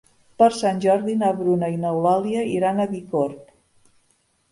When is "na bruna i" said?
1.19-1.77